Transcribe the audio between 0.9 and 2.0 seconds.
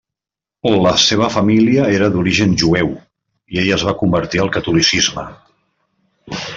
seva família